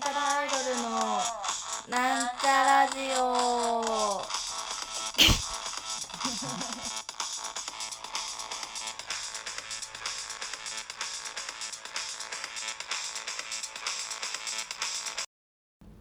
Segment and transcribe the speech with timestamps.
[0.00, 0.90] なんちゃらアイドルの
[1.90, 4.22] なんちゃラジオ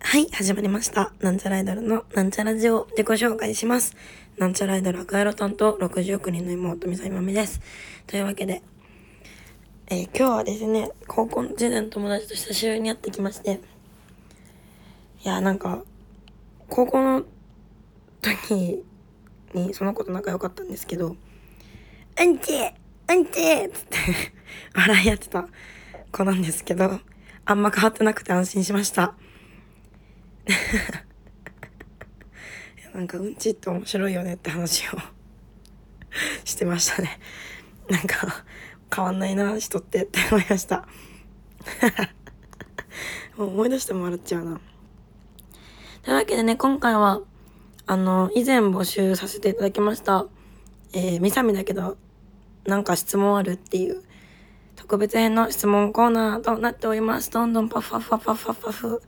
[0.01, 1.11] はい、始まりました。
[1.19, 3.97] なんちゃらアイドルのなんちゃラジオ自己紹介します。
[4.37, 7.59] なんちゃらアイドル赤色担当60億人の妹みさみまみです。
[8.07, 8.61] というわけで、
[9.87, 13.59] えー今日はですね、高校の時代の友達と久しぶりに会ってきまして、
[15.21, 15.83] いや、なんか、
[16.69, 17.23] 高校の
[18.21, 18.85] 時
[19.53, 21.17] にその子と仲良かったんですけど、
[22.19, 22.53] うんち
[23.09, 23.97] うんちっつって
[24.75, 25.47] 笑い合ってた
[26.11, 26.99] 子なんですけど、
[27.45, 29.15] あんま変わってなくて安心しました。
[32.93, 34.91] なんかうんちって面白いよねって話を
[36.45, 37.19] してましたね。
[37.89, 38.45] なんか
[38.93, 40.87] 変わんないな人ってって思いました。
[43.35, 44.61] もう思い出しても笑っちゃうな。
[46.01, 47.19] というわけでね、今回は、
[47.85, 50.27] あの、以前募集させていただきました、
[50.93, 51.97] えー、みさみだけど、
[52.65, 54.01] なんか質問あるっていう、
[54.77, 57.29] 特別編の質問コーナーとなっております。
[57.31, 59.01] どんどんパフパフパフパフパフパフ。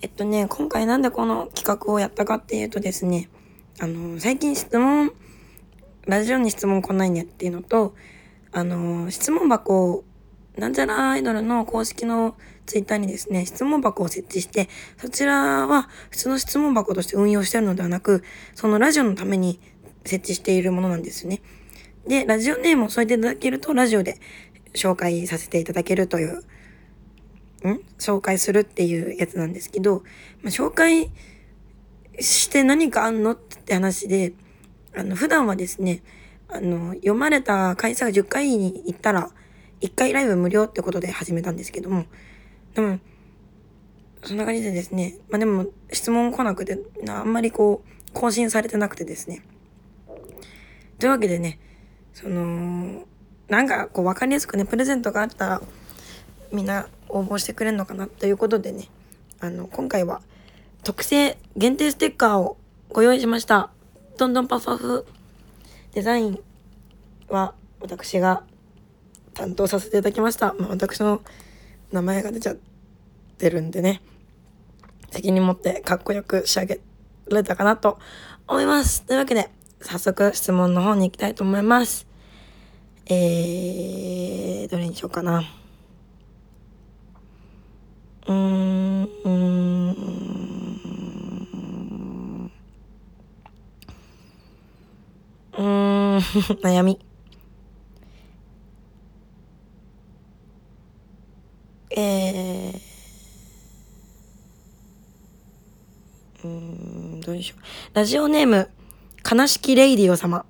[0.00, 3.28] えっとね、今回なんでこの企画をやったかっていうとですね、
[3.80, 5.12] あの、最近質問、
[6.06, 7.96] ラジオに質問来ないねっていうのと、
[8.52, 10.04] あの、質問箱を、
[10.56, 12.36] なんちゃらアイドルの公式の
[12.70, 18.22] ツイッターにですね、質問箱を設置して、そちらは普通の質問箱として運用してるのではなく、
[18.54, 19.58] そのラジオのために
[20.04, 21.42] 設置しているものなんですね。
[22.06, 24.20] で、ラジオネームを添えていただけると、ラジオで
[24.72, 26.38] 紹介させていただけるという、
[27.68, 27.80] ん？
[27.98, 30.04] 紹介するっていうやつなんですけど、
[30.42, 31.10] まあ、紹介
[32.20, 34.32] して何かあんのって話で、
[34.94, 36.02] あの、普段はですね、
[36.46, 39.32] あの、読まれた回数が10回に行ったら、
[39.80, 42.04] 1回ライブ無料ってことで始めたんですけども、
[42.74, 42.98] でも、
[44.22, 49.42] そんな感じでですね、まあでも質問来なくて、あんまりこう、更新されてなくてですね。
[50.98, 51.58] というわけでね、
[52.12, 53.04] その、
[53.48, 55.62] なんかこう分かりやすくね、プレゼントがあったら、
[56.52, 58.88] みんな応募してくれるのかなということでね、
[59.40, 60.20] あの、今回は
[60.82, 62.56] 特製限定ステッカーを
[62.90, 63.70] ご用意しました。
[64.18, 65.06] どんどんパフパフ。
[65.92, 66.40] デザイン
[67.28, 68.44] は私が
[69.34, 70.54] 担当させていただきました。
[70.58, 71.22] まあ、私の
[71.92, 72.56] 名前が出ちゃっ
[73.38, 74.00] てるんでね、
[75.10, 76.80] 責任持ってかっこよく仕上げ
[77.28, 77.98] られたかなと
[78.46, 79.02] 思います。
[79.02, 82.06] というわけで、早速質問の方に行きたいと思います。
[83.06, 85.42] えー、どれにしようかな。
[88.26, 89.90] うーん、うーん、
[95.54, 96.18] うーん、
[96.62, 97.09] 悩み。
[101.96, 102.74] えー、
[106.44, 107.60] うーん、どうでしょう。
[107.94, 108.70] ラジオネーム、
[109.30, 110.44] 悲しきレイディオ様。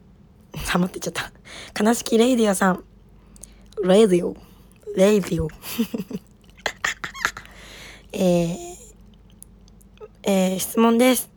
[0.65, 1.31] 様って言っちゃっ
[1.75, 1.83] た。
[1.85, 2.85] 悲しきレイディオさん。
[3.85, 4.37] レイディオ。
[4.97, 5.49] レイディオ。
[8.13, 8.57] えー、
[10.25, 11.31] えー、質問です。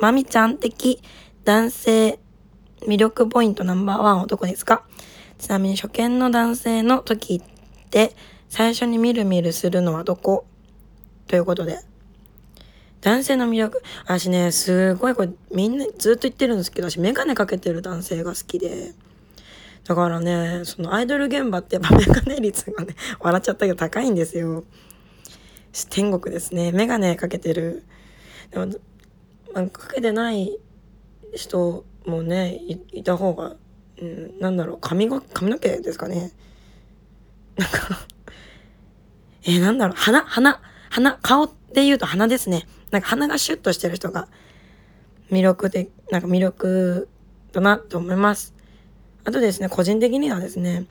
[0.00, 1.00] まみちゃん的
[1.44, 2.18] 男性
[2.80, 4.84] 魅力ポイントナンバーワンはどこですか？
[5.38, 8.14] ちなみに初見の男性の時って
[8.56, 10.46] 最初にみるみるするのはどこ？
[11.26, 11.80] ということで。
[13.00, 13.82] 男性の魅力。
[14.04, 18.92] 私ね、すごいこれみんなずっと言ってるんですけど、私メガネかけてる男性が好きで。
[19.82, 24.62] だからね、そのアイドル現場ってやっぱ メガネ率がね、笑っちゃったけど高いんですよ。
[25.90, 26.70] 天国ですね。
[26.70, 27.82] メガネかけてる。
[28.52, 28.66] でも、
[29.52, 30.56] まあかけてない
[31.34, 32.60] 人もね、
[32.92, 33.56] いた方が、
[34.00, 36.30] うん、なんだろう、髪が、髪の毛ですかね。
[37.56, 38.06] なんか
[39.46, 40.60] えーなんだろう、鼻、鼻、
[40.90, 42.66] 鼻、顔で言うと鼻ですね。
[42.90, 44.28] なんか鼻がシュッとしてる人が
[45.30, 47.08] 魅力で、なんか魅力
[47.52, 48.54] だなと思います。
[49.24, 50.86] あとですね、個人的にはですね、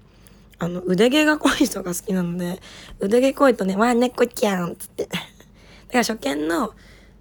[0.60, 2.60] あの、腕毛が濃い人が好きなので、
[3.00, 5.06] 腕毛濃いとね、わあ、猫ちゃんつって。
[5.06, 5.24] だか
[5.94, 6.74] ら初見の、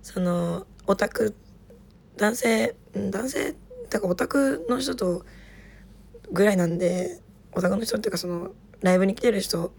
[0.02, 1.34] その、オタク、
[2.16, 3.54] 男性、男性、
[3.88, 5.24] だからオタクの人と
[6.30, 7.20] ぐらいなんで、
[7.52, 8.50] オタクの人っていうかその、
[8.82, 9.72] ライブに来てる人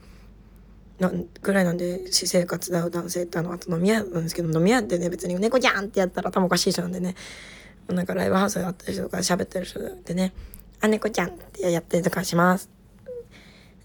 [1.00, 7.16] なんぐらいなんで、私生活だう男性ってあの、あと飲み屋なんですけど、飲み屋ってね、別に猫ちゃんってやったら頭おかしい人なんでね、
[7.88, 10.34] なんかライブハウスで会ってる人とか喋ってる人でね、
[10.82, 12.70] あ、猫ちゃんってやってるとかします。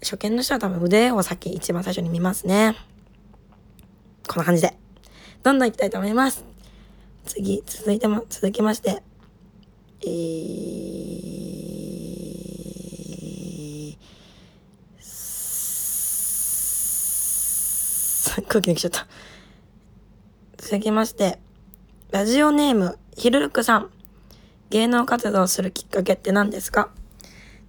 [0.01, 2.75] 初見の人は多分腕を先、一番最初に見ますね。
[4.27, 4.77] こんな感じで。
[5.43, 6.45] どんどん行きたいと思います。
[7.25, 9.01] 次、続いても、続きまして。
[10.01, 11.68] えー、
[18.47, 19.07] 空気抜けちゃった。
[20.57, 21.39] 続きまして、
[22.11, 23.89] ラジオネーム、ひるるくさん。
[24.69, 26.91] 芸能活動するきっかけって何ですか？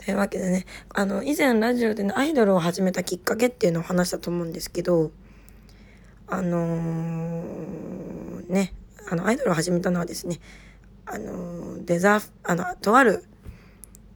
[0.04, 5.10] というわけでね、あの、以前ラジオでね、アイドルを始めたきっかけっていうのを話したと思うんですけど、
[6.26, 8.74] あのーね、
[9.10, 10.40] あの、アイドルを始めたのはですね、
[11.06, 13.24] あのーデザー、あの、とある、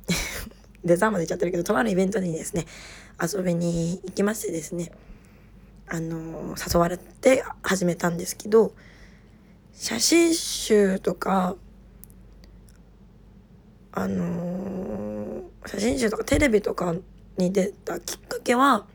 [0.85, 2.67] デザーまで言っちゃってるけど、とあるイベントにですね、
[3.21, 4.93] 遊びに行きましてですね、
[5.87, 8.73] あの誘われて始めたんですけど、
[9.73, 11.57] 写真集とか、
[13.93, 16.95] あの写真集とかテレビとか
[17.37, 18.87] に出たきっかけは、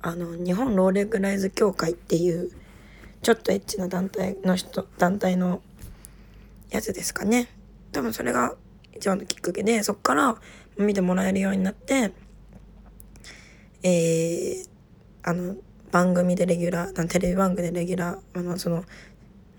[0.00, 2.50] あの、日本ローレグライズ協会っていう、
[3.22, 5.62] ちょっとエッチな団体の人、団体の
[6.70, 7.48] やつですかね。
[7.92, 8.56] 多分それが
[8.96, 10.36] 一番のきっかけで、そっから
[10.76, 12.12] 見てもらえるようになって、
[13.84, 14.68] えー、
[15.22, 15.56] あの、
[15.92, 18.84] 番組でレギュラー、テレビ番組でレギュラー、あの、その、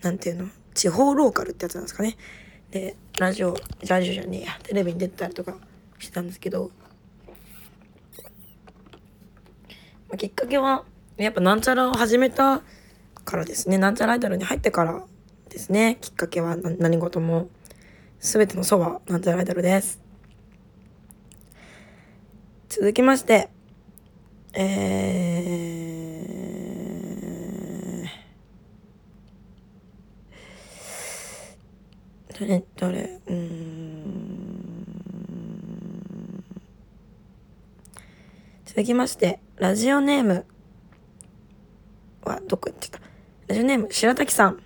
[0.02, 2.18] なんていうの、地方ローカルってやつなんですかね。
[2.72, 3.56] で、ラジオ、
[3.88, 5.56] ラジオじゃねえや、テレビに出てたりとか
[6.00, 6.72] してたんですけど、
[10.10, 10.84] まあきっかけは、
[11.18, 12.64] やっぱなんちゃらを始めた
[13.24, 13.78] からですね。
[13.78, 15.04] なんちゃらアイドルに入ってから
[15.50, 16.00] ですね。
[16.02, 17.48] きっかけはな何事も。
[18.20, 20.02] すべてのそば、なんちゃらアイドルです。
[22.70, 23.50] 続きまして、
[24.56, 33.64] えー、どれ、どれ、うん。
[38.66, 40.46] 続きまして、ラジオネーム
[42.24, 43.00] は、どこ行ってた？
[43.48, 44.62] ラジオネーム、白滝さん。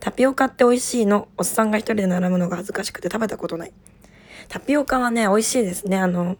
[0.00, 1.28] タピオカって美味しいの？
[1.36, 3.74] おっさんが一人で並ぶのが恥ずかしくて食べたことない。
[4.48, 5.98] タピオカはね、美味しいですね。
[5.98, 6.38] あの、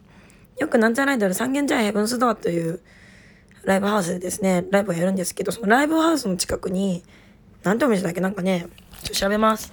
[0.58, 2.80] よくなんちゃらアイドル三軒茶屋ヘブンスドアという
[3.64, 7.02] ライブハウスでですね、ライブをやるんですけど、そのライブハウスの近くに、
[7.62, 8.66] なんてお店だっけなんかね、
[9.02, 9.72] ちょっと調べます。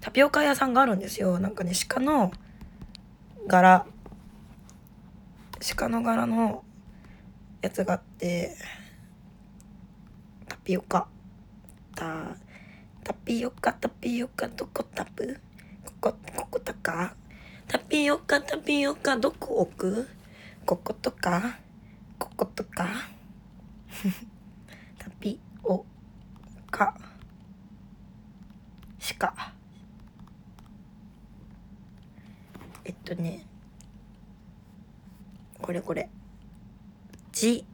[0.00, 1.38] タピオカ屋さんがあるんですよ。
[1.38, 2.32] なんかね、鹿の
[3.46, 3.86] 柄、
[5.76, 6.64] 鹿の柄の
[7.62, 8.56] やつがあって、
[10.48, 11.06] タピオカ。
[11.94, 12.36] タ、
[13.04, 15.38] タピオカ、タピオカ、どこタプ？
[15.84, 17.14] ここ、ここだか
[17.68, 20.08] タピオカ、タピオカ、どこ置く？
[20.64, 21.58] こことか？
[22.18, 22.88] こことか？
[24.98, 25.84] タピオ
[26.70, 26.96] カ、
[29.00, 29.52] しか。
[32.84, 33.44] えっとね、
[35.60, 36.08] これこれ。
[37.32, 37.66] ジ、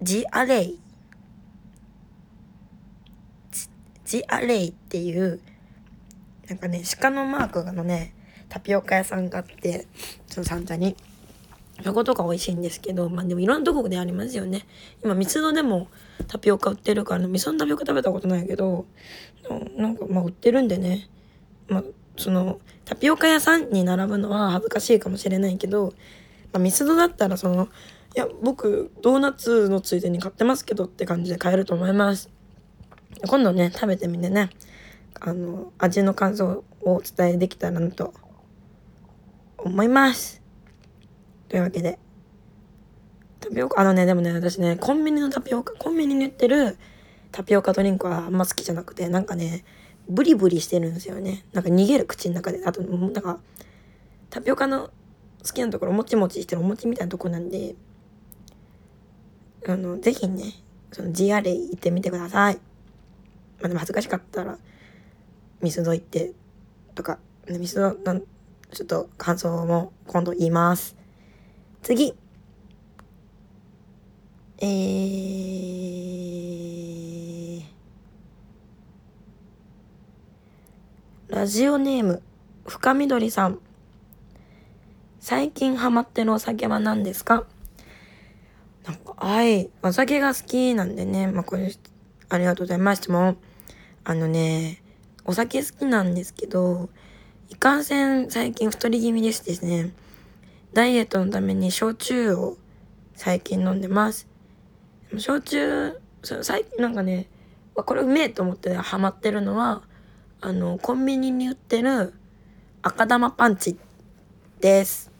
[0.00, 0.80] ジアレイ。
[3.50, 3.68] ジ
[4.04, 5.40] ジアレイっていう、
[6.52, 8.12] なんかね、鹿のマークのね、
[8.50, 9.86] タピオカ屋さんがあって、
[10.26, 10.94] その三茶に。
[11.82, 14.66] そことか美味しいんですけど、まあでもいろんなとこでありますよね。
[15.02, 15.88] 今、三つ戸でも
[16.28, 18.84] タピオカ売ってるから、味噌のタピオカ食べたことないけど、
[19.78, 21.08] なんかまあ売ってるんでね、
[21.68, 21.84] まあ
[22.18, 25.94] そのタピオカ屋さんに並ぶのは恥ずかしいかもしれないけど、
[26.52, 27.68] まあ、ミスドだったらその
[28.14, 32.28] いや僕ドーナツのついでに買ってますけどって感じで買えると思います
[33.26, 34.50] 今度ね食べてみてね
[35.24, 38.12] あの味の感想をお伝えできたらなと
[39.56, 40.42] 思います。
[41.48, 42.00] というわけで。
[43.38, 43.80] タピオカ？
[43.80, 46.76] あのねでもね私ねコンビニのタピオカコンビニに売ってる
[47.30, 49.64] タピオカドリンクはあんま好きじゃなくてなんかね
[50.08, 51.44] ブリブリしてるんですよね。
[51.52, 52.60] なんか逃げる口の中で。
[52.66, 53.38] あとなんか
[54.28, 54.90] タピオカの
[55.44, 57.76] 好きなところもちもちしてるお餅みたいなとこなんで
[59.68, 60.52] あのぜひね
[60.90, 62.56] その GR 行ってみてください。
[63.60, 64.58] まあでも恥ずかしかったら
[65.62, 66.32] ミスド行って
[66.94, 70.94] とかねミスドなんちょっと感想も今度言います
[71.82, 72.14] 次
[74.58, 77.62] えー、
[81.28, 82.22] ラジオネーム
[82.66, 83.58] 深緑さん
[85.18, 87.44] 最近ハマってるお酒は何ですか？
[88.84, 89.70] なんか、はい。
[89.80, 91.28] お酒が好きなんでね。
[91.28, 91.72] まあ、これ、
[92.28, 93.02] ありがとうございます。
[93.02, 93.38] 質問。
[94.02, 94.81] あのね、
[95.24, 96.88] お酒好きなんですけど、
[97.48, 99.92] いかんせん最近太り気味でしてですね、
[100.72, 102.56] ダイエットのために焼酎を
[103.14, 104.26] 最近飲んでます。
[105.18, 107.28] 焼酎、最近なんかね、
[107.74, 109.82] これうめえと思ってハマってるのは、
[110.40, 112.14] あの、コンビニに売ってる
[112.82, 113.78] 赤玉パンチ
[114.60, 115.12] です。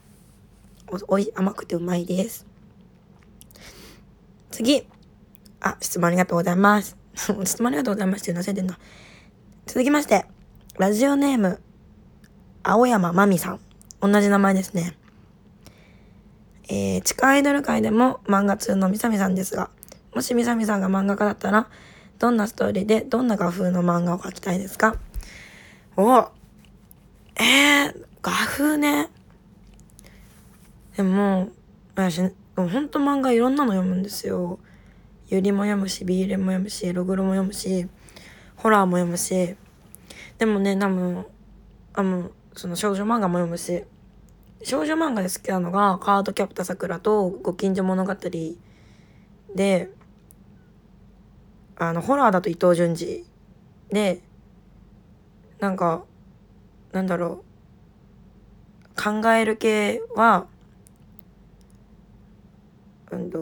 [1.09, 2.47] おい甘くてうまいです。
[4.51, 4.87] 次。
[5.61, 6.97] あ、質問ありがとうございます。
[7.15, 8.79] 質問ありがとうございますっていうの忘れてんな。
[9.73, 10.27] 続きまして、
[10.77, 11.59] ラジオネーム、
[12.63, 13.61] 青山まみさん。
[14.03, 14.95] 同じ名前ですね。
[16.69, 19.71] えー、地下アイドル界でも漫画通のみさみさんですが、
[20.15, 21.69] もしみさみさんが漫画家だったら、
[22.19, 24.97] どんなストーリーでどんな画風の漫画を描きたいですか？
[25.97, 26.29] お
[27.37, 29.09] えー、画風ね。
[30.99, 31.49] でも、
[31.95, 32.21] 私、
[32.57, 34.59] ほんと漫画いろんなの読むんですよ。
[35.29, 37.89] ゆりも読むし、ビーレも読むし、ログロも読むし、
[38.57, 39.57] ホラーも読むし、
[40.43, 41.25] でもね、多分、
[41.95, 43.85] あの、その少女漫画も読むし、
[44.65, 48.13] 少女漫画で好きなのが、カードキャプターさくらとご近所物語
[49.55, 49.89] で、
[51.77, 53.25] あの、ホラーだと伊藤潤二
[53.91, 54.21] で、
[55.61, 56.03] なんか、
[56.91, 57.45] なんだろ
[58.99, 60.49] う、考える系は、
[63.13, 63.39] うんと、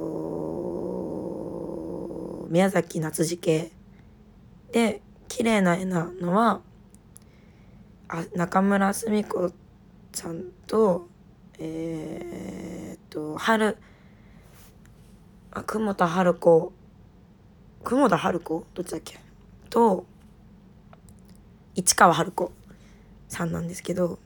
[2.50, 3.70] 宮崎夏次系
[4.72, 6.60] で、綺麗な絵なのは、
[8.12, 9.52] あ中村澄子
[10.12, 11.08] さんと、
[11.60, 13.76] えー、っと、春、
[15.52, 16.72] あ、久保田春子、
[17.84, 18.66] 久保田春子？
[18.74, 19.20] どっちだっけ？
[19.68, 20.06] と、
[21.76, 22.50] 市川春子
[23.28, 24.18] さんなんですけど、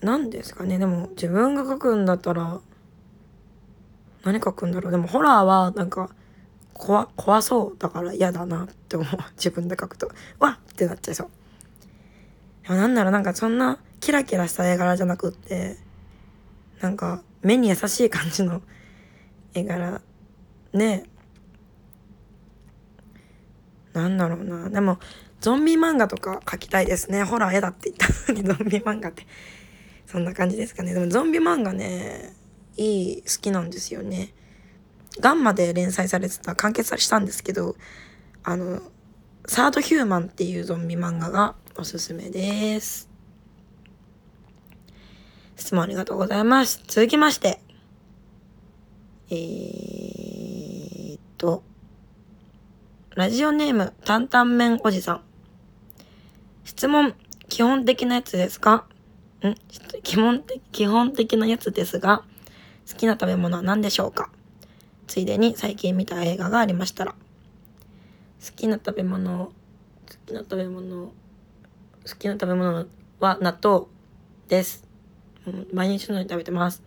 [0.00, 0.78] 何ですかね？
[0.78, 2.58] でも自分が書くんだったら、
[4.24, 4.90] 何書くんだろう？
[4.90, 6.10] でもホラーはなんか
[6.72, 9.08] 怖怖そうだから嫌だなって思う。
[9.36, 11.30] 自分で書くとわっってなっちゃいそう。
[12.66, 15.76] でもなんだろうなんかそんなキラキラした絵柄じゃなくって
[16.80, 18.60] なんか目に優しい感じの
[19.54, 20.00] 絵柄。
[20.72, 21.04] ね。
[23.92, 24.68] なんだろうな。
[24.68, 24.98] でも
[25.40, 27.22] ゾンビ漫画とか描きたいですね。
[27.22, 29.26] ホラー絵だって言ったのにゾンビ漫画って。
[30.06, 30.92] そんな感じですかね。
[30.92, 32.34] でもゾンビ漫画ね
[32.76, 34.34] いい好きなんですよね。
[35.20, 37.76] ガンマで連載されてた完結したんですけど
[38.42, 38.80] あの
[39.46, 43.10] サードヒューマンっていうゾンビ漫画がおすすめです。
[45.56, 46.82] 質問ありがとうございます。
[46.86, 47.60] 続きまして。
[49.30, 51.62] えー、っと、
[53.14, 55.20] ラジオネーム、担々麺おじさん。
[56.64, 57.14] 質問、
[57.50, 58.86] 基本的なやつですか？
[59.44, 59.54] ん？
[60.02, 62.24] 基本的、基本的なやつですが、
[62.90, 64.30] 好きな食べ物は何でしょうか？
[65.06, 67.12] ついでに最近見た映画がありましたら。
[67.12, 67.18] 好
[68.56, 69.52] きな食べ物、好
[70.26, 71.12] きな食べ物、
[72.08, 72.86] 好きな食べ物
[73.20, 73.86] は納豆
[74.48, 74.86] です。
[75.72, 76.82] 毎日のように食べてます。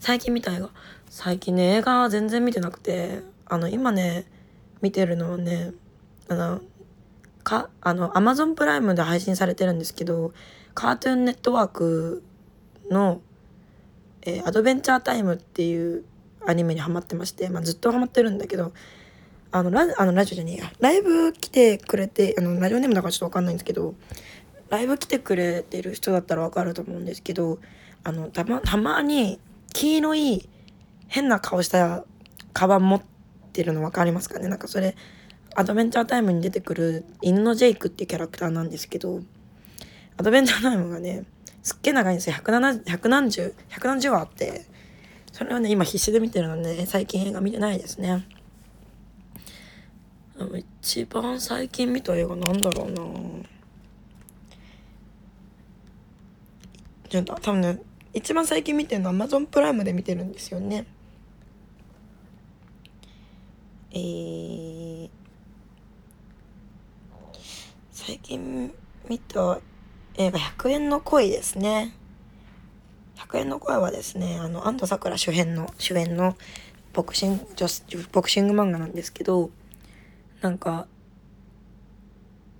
[0.00, 0.70] 最近見た映画。
[1.08, 4.26] 最近ね、映画全然見てなくて、あの、今ね、
[4.82, 5.72] 見てるのはね、
[6.28, 6.60] あの、
[7.44, 10.32] か、あの、アマゾンプライムで配信されてるんですけど、
[10.74, 12.22] カートゥーンネットワーク
[12.90, 13.20] の
[14.26, 16.04] えー、アドベンチャータイムっていう
[16.44, 18.72] アニメにハマってまして、まあ、ずっとハマってるんだけど、
[19.52, 23.94] あの、ラあのラジオじゃねえや、ライブ来てくれて、あの、ラジオネームだからちょっとわかんないんですけど、
[24.68, 27.58] ライブ来てくれてる人だったらわかると思うんですけど、
[28.04, 29.40] あの、たま、たまに、
[29.72, 30.48] 黄色い
[31.08, 32.04] 変な顔した
[32.52, 33.02] カバン持っ
[33.52, 34.48] てるの分かりますかね？
[34.48, 34.96] なんかそれ、
[35.54, 39.20] アドベンチャータイムに出てくる犬のジェイクっていうキャラクターなんですけど、
[40.16, 41.24] アドベンチャータイムがね、
[41.62, 42.36] すっげえ長いんですよ。
[42.36, 44.66] 170、1何十、1何十話あって、
[45.32, 48.26] それをね、今必死で見てるので、最近映画見てないですね。
[50.58, 53.02] 一番最近見た映画なんだろうな
[57.08, 57.80] ちょっと多分ね、
[58.12, 60.86] 一番最近見てるのは Amazon プライムで見てるんですよね。
[63.92, 65.08] えー、
[67.92, 68.74] 最近
[69.08, 69.60] 見た
[70.16, 71.94] 映画100円の恋ですね。
[73.16, 76.36] 100円の声はですね、あの、安藤サクラ主演の、主演の
[76.92, 77.46] ボクシング、
[78.12, 79.50] ボクシング漫画なんですけど、
[80.46, 80.86] なんか、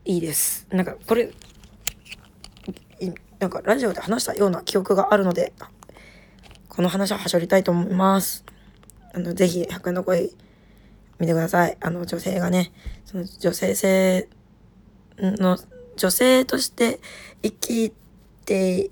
[0.05, 0.67] いいです。
[0.71, 1.31] なんか、これ、
[3.39, 5.53] なんか、ラジオで話したような記憶があるので、
[6.69, 8.45] この話をはしょりたいと思います。
[9.15, 10.31] あの、ぜひ、100円の声、
[11.21, 11.77] 見てください。
[11.81, 12.73] あの、女性がね、
[13.05, 14.29] その女性性
[15.21, 15.57] の
[15.97, 16.99] 女性として
[17.45, 17.93] 生き
[18.45, 18.91] て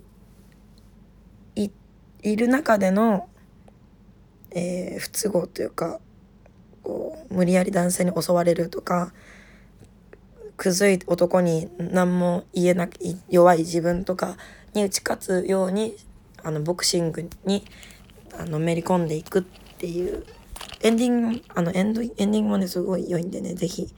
[1.56, 3.28] いる中での、
[4.52, 5.98] えー、不都合というか
[6.84, 9.12] こう無理やり男性に襲われるとか
[10.56, 12.98] くずい男に何も言えなく
[13.28, 14.36] 弱い自分とか
[14.72, 15.96] に打ち勝つように
[16.42, 17.64] あのボクシングに
[18.38, 19.42] あのめり込んでいくっ
[19.78, 20.24] ていう
[20.82, 23.92] エンディングあのエンドエンディングもねすごい良いんでね是非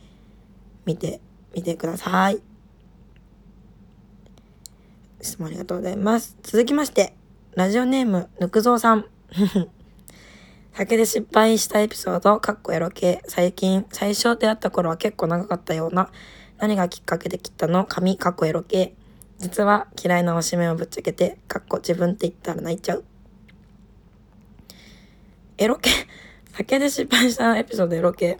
[0.86, 1.20] 見て
[1.54, 2.40] みてください。
[5.20, 6.36] 質問ありがとうございます。
[6.42, 7.14] 続きまして、
[7.54, 9.06] ラジオネーム、ぬくぞうさん。
[10.76, 13.22] 酒で失敗したエピソード、かっこエロ系。
[13.26, 16.10] 最近、最初出会った頃は結構長かったような。
[16.58, 17.86] 何がきっかけで切ったの？
[17.86, 18.94] 髪、かっこエロ系。
[19.38, 23.04] 実は嫌いなおしめをぶっちゃけて、かっこ自分って言ったら泣いちゃう。
[25.56, 25.90] エロ系
[26.52, 28.38] 酒で失敗したエピソードエロ系。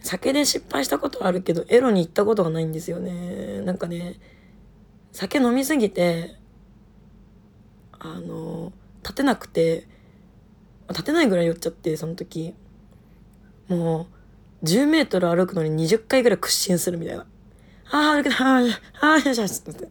[0.00, 3.60] 酒で失敗したことはあるけど、エロに行ったことがないんですよね。
[3.60, 4.16] なんかね、
[5.12, 6.34] 酒飲みすぎて、
[8.00, 8.72] あの、
[9.04, 9.86] 立てなくて、
[10.90, 12.54] 立てないぐらい酔っちゃって、その時。
[13.68, 14.08] も
[14.62, 17.26] う、10メートル歩くのに20回ぐらい屈伸するみたいな。
[17.90, 18.56] ああ、歩けた、あ
[19.00, 19.88] あ、よしよしって。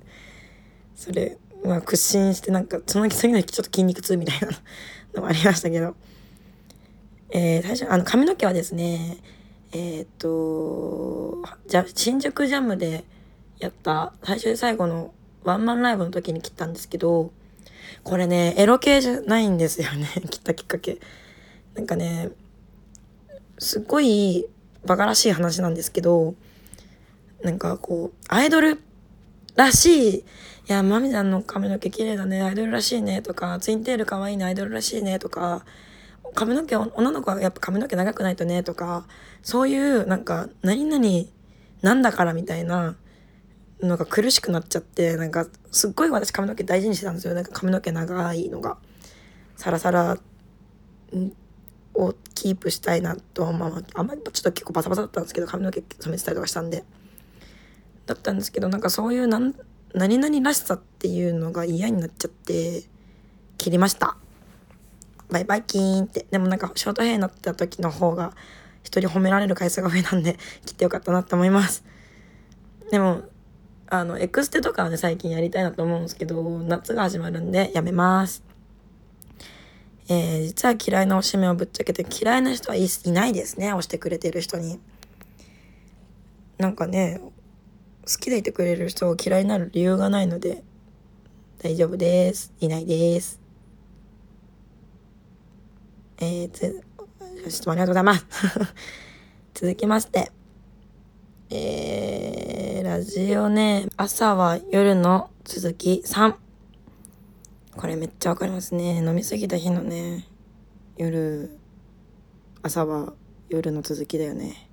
[0.96, 4.50] それ、まあ屈伸してなんか、その次の日ちょっと筋肉痛みたいな
[5.16, 5.96] のもありましたけど。
[7.30, 9.18] えー、最初、あの、髪の毛はですね、
[9.74, 13.04] えっ、と、じゃ、新宿ジャムで
[13.60, 15.14] やった最初で最後の
[15.44, 17.32] ワンマンライブの時に切ったんですけど、
[18.04, 21.00] これね、エロ系じゃないんですよね、 切ったきっかけ。
[21.76, 22.30] なんかね、
[23.60, 24.48] すっごい
[24.86, 26.36] バカらしい話なんですけど、
[27.44, 28.80] なんかこう、アイドル
[29.56, 30.24] らしい、い
[30.68, 35.66] や、マミちゃんの髪の毛綺麗だね、アイドルらしいね、とか、ツインテール可愛いね、アイドルらしいね、とか、
[36.34, 39.08] 髪の毛、女の子はやっぱ髪の毛長くないとね、とか、
[39.44, 41.06] そういうなんか、何々
[41.82, 42.96] なんだからみたいな
[43.82, 47.34] のが苦しくなっちゃって、なんか、すっごい私髪の毛大事にしてたんですよ。
[47.34, 48.78] なんか髪の毛長いのが。
[49.56, 50.18] サラサラ
[51.96, 56.84] をキープしたいなと、まあ、あんまりちょっと結構バサバサだったんですけど、髪の毛染めてたりとかしたんで。
[58.06, 59.54] だったんですけど、なんかそういうなん、
[59.94, 62.84] 何々らしさっていうのが嫌になっちゃって、
[63.58, 64.18] 切りました。
[65.30, 66.26] バイバイキーンって。
[66.32, 68.34] でもなんかショートヘアになった時の方が
[68.84, 71.84] 一人褒められる回数が増えたんで切ってよかったなって思います。
[72.92, 73.24] でも、
[73.90, 78.44] あの、エクステとかはね、最近やりたいなと思うんですけど、夏が始まるんでやめます。
[80.10, 84.80] えー、実は嫌いな推しメをぶっちゃけて嫌いな人はいいないですね、押してくれてる人に。
[86.58, 87.22] なんかね、
[88.06, 90.64] 好きでいてくれる人を嫌いになる理由がないので、
[91.60, 92.54] 大丈夫です。
[92.60, 93.40] いないです。
[96.20, 96.84] えー、つ、
[97.50, 98.26] 質問ありがとうございます。
[99.54, 100.32] 続きまして、
[101.50, 102.67] えー、
[102.98, 106.34] ラジオネーム、朝は夜の続き3。
[107.76, 109.04] これめっちゃわかりますね。
[109.06, 110.26] 飲みすぎた日のね、
[110.98, 111.60] 夜、
[112.64, 113.14] 朝は
[113.50, 114.68] 夜の続きだよね。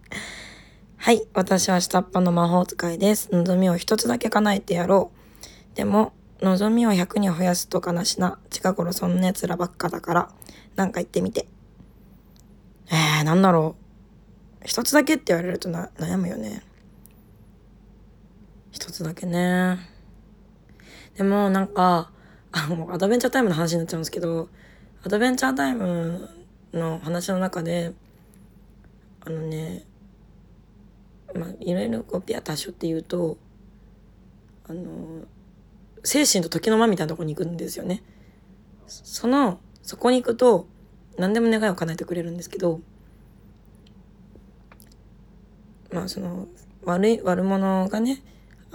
[0.96, 1.28] はい。
[1.34, 3.28] 私は下っ端の魔法使いです。
[3.30, 5.10] 望みを一つだけ叶えてやろ
[5.74, 5.76] う。
[5.76, 8.38] でも、望みを100に増やすと悲しな。
[8.48, 10.30] 近頃そんな奴らばっかだから、
[10.74, 11.46] なんか言ってみて。
[12.90, 13.76] えー、なんだろ
[14.62, 14.66] う。
[14.66, 16.62] 一つだけって言われるとな悩むよね。
[18.76, 19.78] 一つだけね。
[21.16, 22.10] でもなんか、
[22.52, 24.50] あ、もうアドベンチャータイムの話になっちゃうんですけど、
[25.02, 26.28] アドベンチャータイム
[26.74, 27.94] の話の中で、
[29.24, 29.86] あのね、
[31.34, 33.38] まあ、いろいろこうピア多少って言うと、
[34.68, 35.24] あの、
[36.04, 38.02] 精神と時の間みたいなとこに行くんですよね。
[38.86, 40.68] その、そこに行くと、
[41.16, 42.82] 何でも願いを叶えてくれるんですけど、
[45.90, 46.46] まあその、
[46.84, 48.22] 悪い、悪者がね、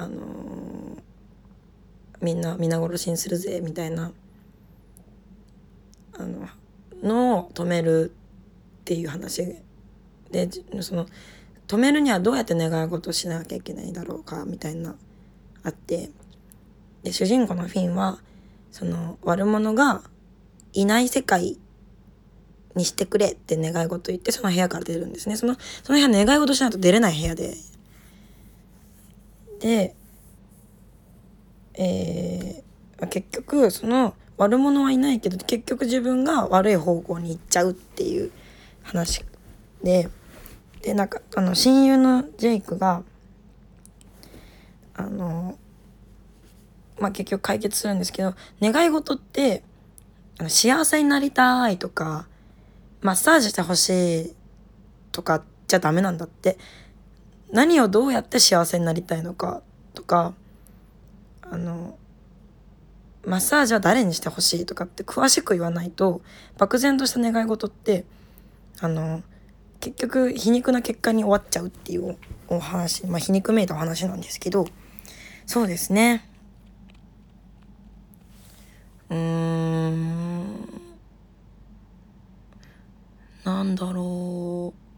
[0.01, 1.01] あのー、
[2.21, 4.11] みんな皆殺しにするぜ、みたいな、
[6.17, 6.47] あの、
[7.03, 8.11] のを止める
[8.81, 9.55] っていう話
[10.31, 10.49] で、
[10.81, 11.05] その、
[11.67, 14.95] 止めるにはどうやって願い事しなきゃいけないだろうか、みたいな、
[15.61, 16.09] あって、
[17.03, 18.17] で、主人公のフィンは、
[18.71, 20.01] その悪者が
[20.73, 21.59] いない世界
[22.73, 25.35] にしてくれって願い事言ってその部屋から出るんですね。
[25.35, 27.55] その、その部屋願い事しないと出れない部屋で。
[29.61, 29.95] で、
[31.75, 38.31] えー、結局その悪者はいないけど結局自分が悪い方向に行っちゃうっていう
[38.83, 39.23] 話
[39.83, 40.09] で、
[40.81, 43.03] で、なんかあの親友のジェイクが、
[44.95, 45.57] あの、
[46.99, 49.63] まあ、結局解決するんですけど、願い事って、
[50.39, 52.27] あの幸せになりたいとか、
[53.01, 54.35] マッサージしてほしい
[55.11, 56.57] とかじゃダメなんだって。
[57.51, 59.61] 何をどうやって幸せになりたいのか
[59.93, 60.33] とか、
[61.41, 61.97] あの、
[63.25, 66.21] マッサージは誰にしてほしいとかって詳しく言わないと、
[66.57, 68.05] 漠然とした願い事って、
[68.79, 69.21] あの、
[69.79, 74.65] 結局皮肉な結果に終わっちゃうっていうお話、まあ皮肉めいたお話なんですけど、
[75.45, 76.27] そうですね。
[79.09, 80.31] うん
[83.43, 84.90] なんだろう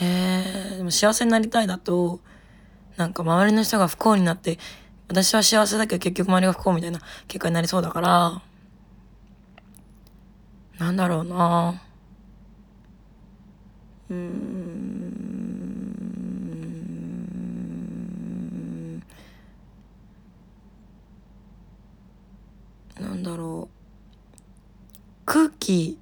[0.00, 2.20] へえでも幸せになりたいだと
[2.96, 4.58] なんか周りの人が不幸になって
[5.08, 8.42] 私は幸せだけど結局周りが不幸みたいな結果になりそうだから
[10.78, 11.82] なんだろうな。
[14.10, 14.78] うん。
[23.00, 23.74] なんだろう。
[25.26, 25.98] 空気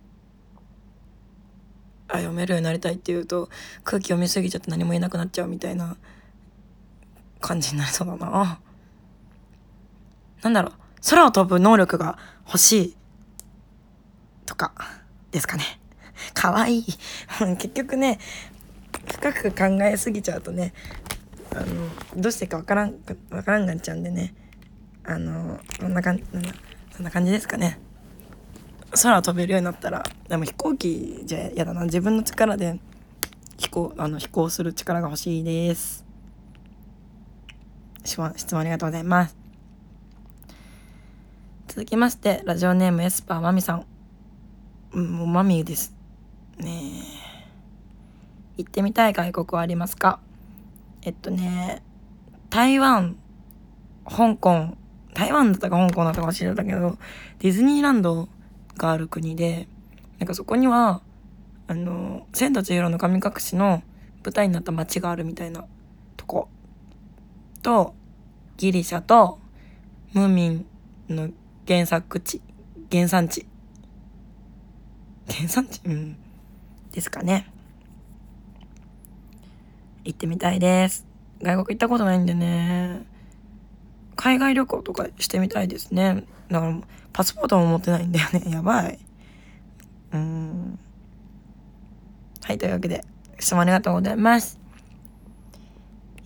[2.09, 3.49] あ読めるようになりたいっていうと
[3.85, 5.97] 空気読みすぎちゃって何も言えなくなっちゃうみたいな
[7.41, 8.61] 感じになりそうだな。
[10.43, 10.73] なんだろう
[11.09, 12.97] 空を飛ぶ能力が欲しい
[14.45, 14.73] とか
[15.31, 15.65] ですかね。
[16.35, 16.85] かわいい。
[17.59, 18.19] 結局ね
[19.07, 20.73] 深く考えすぎちゃうとね
[21.53, 22.95] あのどうしてかわからん
[23.31, 24.35] わからんなっちゃうんでね
[25.05, 26.25] あのそんな感じ
[26.93, 27.79] そんな感じですかね。
[28.93, 31.85] 空飛べるようになったらでも飛行機じゃ嫌だな。
[31.85, 32.79] 自分の力で
[33.59, 36.05] 飛行あの飛行する力が欲しいです。
[38.05, 39.37] 質問質問ありがとうございます。
[41.69, 43.87] 続きましてラジオネームエスパーマミさん。
[44.93, 45.95] うんもうマミです
[46.59, 46.81] ね。
[48.59, 50.21] え行ってみたい外国はありますか？
[51.03, 51.83] えっとね
[52.49, 53.17] 台湾
[54.09, 54.77] 香港。
[55.13, 56.99] 台湾だったか香港だったか忘れたけど
[57.39, 58.29] ディズニーランド
[58.77, 59.69] がある国で
[60.19, 61.03] なんかそこには
[61.67, 63.83] あの「千と千尋の神隠し」の
[64.25, 65.65] 舞台になった街があるみたいな
[66.17, 66.49] とこ。
[67.63, 67.95] と
[68.57, 69.39] ギリシャと
[70.13, 70.67] ムーミン
[71.09, 71.31] の
[71.67, 72.41] 原作地
[72.91, 73.47] 原産地。
[75.29, 75.81] 原産地？
[75.85, 76.17] うん。
[76.93, 77.51] ですかね。
[80.05, 81.05] 行ってみたいです。
[81.43, 83.05] 外国行ったことないんでね。
[84.17, 86.25] 海外旅行とかしてみたいですね。
[86.51, 86.79] だから
[87.13, 88.43] パスポートも持ってないんだよね。
[88.51, 88.99] やばい。
[90.13, 90.79] うん。
[92.43, 93.05] はいというわけで
[93.39, 94.59] 質問ありがとうございます。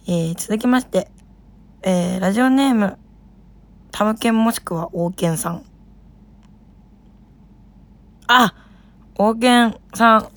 [0.07, 1.11] えー、続きまして
[1.83, 2.99] えー、ラジオネーム
[3.91, 5.65] タムケンもしくは王健さん。
[8.27, 8.55] あ
[9.17, 10.29] 王健さん。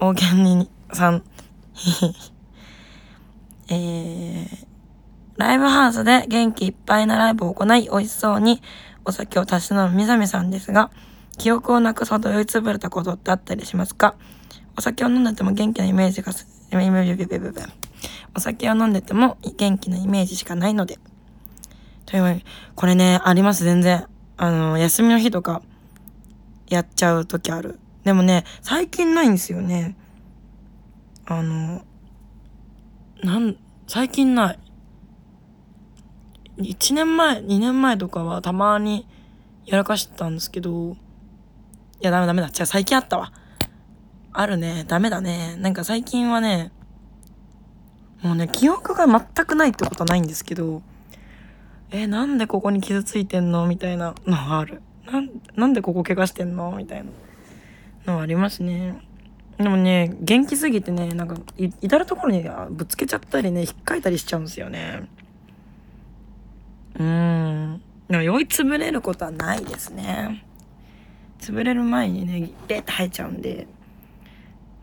[0.00, 1.22] 王健にさん。
[3.68, 4.65] えー、
[5.36, 8.62] ライブハウスで元気いっぱいなライブを行い、美味しそうに
[9.04, 10.90] お酒をたしなむみざみさんですが、
[11.38, 14.14] 記憶をなくすほど酔いつぶれたことってあったりしますか？
[14.78, 16.32] お酒を飲んでても元気なイメージが、
[18.34, 20.98] お酒を飲んでても元気なイメージしかないので。
[22.06, 22.44] というわけ
[22.74, 24.06] これね、あります、全然。
[24.36, 25.62] あの、休みの日とか、
[26.68, 27.78] やっちゃう時ある。
[28.04, 29.96] でもね、最近ないんですよね。
[31.26, 31.82] あの、
[33.22, 34.58] なん、最近ない。
[36.58, 39.06] 1年前、2年前とかはたまに
[39.66, 40.96] やらかしてたんですけど、い
[42.00, 42.50] や、ダメダメだ。
[42.50, 43.32] じゃあ最近あったわ。
[44.32, 44.84] あるね。
[44.86, 45.56] ダメだね。
[45.56, 46.72] なんか最近はね、
[48.22, 50.82] もうね、記憶が全くないってことはないんですけど、
[51.90, 53.66] え、なんでここに傷ついてんの？
[53.66, 54.82] みたいなのがある。
[55.10, 56.72] なん、なんでここ怪我してんの？
[56.72, 57.10] みたいな
[58.06, 58.98] のはありますね。
[59.56, 65.08] でもね、元気すぎてね、なんか、至るところにぶつけちゃったりね、引っかいたりしちゃうんですよね。
[66.98, 67.82] うん。
[68.08, 70.44] でも酔いつぶれることはないですね。
[71.38, 73.66] 潰れる前にね、ベーって入っちゃうんで。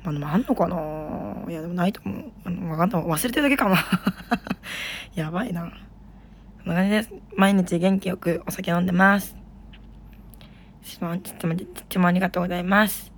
[0.04, 1.52] まあでもあんのかな？
[1.52, 2.32] いやでもないと思う。
[2.44, 3.04] あの、わかんない。
[3.04, 3.78] 忘れてるだけかな
[5.16, 5.72] やばいな。
[6.66, 7.14] こんな感じです。
[7.36, 9.36] 毎日元気よくお酒飲んでます。
[10.84, 13.12] 質問、質問、質問ありがとうございます。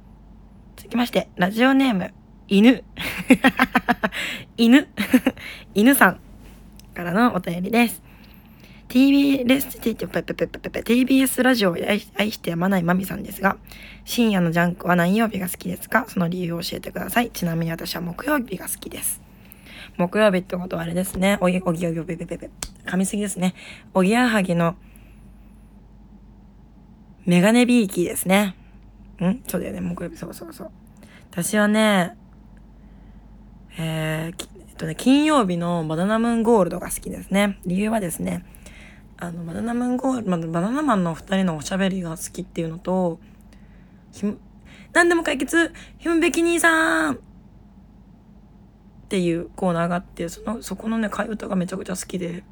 [0.76, 2.14] 続きまして、ラジオネーム、
[2.48, 2.84] 犬。
[4.58, 4.88] 犬。
[5.74, 6.20] 犬さん
[6.94, 8.05] からのお便りです。
[8.90, 12.00] TBS, TBS ラジオを愛
[12.32, 13.58] してやまないまみさんですが、
[14.06, 17.32] 深夜のジャンクは何曜日が好きですかその理由を教えてください。
[17.32, 19.22] ちなみに私は木曜日が好きです。
[19.98, 21.38] 木曜日ってことはあれですね。
[21.42, 22.50] おぎ、おぎおぎおぎべべべ。
[22.86, 23.56] 噛みすぎですね。
[23.94, 24.76] おぎやはぎの
[27.26, 28.56] メガネビーキーですね。
[29.22, 29.82] んそうだよね。
[29.82, 30.72] 木曜日、そうそうそう。
[31.32, 32.16] 私はね、
[33.78, 37.58] えー、えっとね、金曜日のバナナムーンゴールドが好きですね。
[37.66, 38.46] 理由はですね、
[39.18, 43.20] あのバナナムーンゴールバナナマンの二人のおしゃべりが好きっていうのと
[44.12, 44.38] ひむ
[44.94, 47.18] 何でも解決ひむべき兄さんっ
[49.08, 52.44] ていうコーナーがあってそのそこのね替え歌がめちゃくちゃ好きで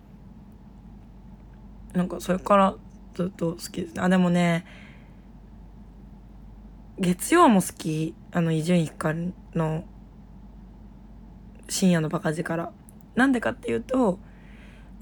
[1.94, 2.76] なんかそれから
[3.14, 4.02] ずっと好きですね。
[4.02, 4.66] あでもね
[7.00, 8.16] 月曜も好き。
[8.32, 9.84] あの伊集院光の
[11.70, 12.72] 深夜のバカ力。
[13.16, 14.20] なんでかっていうと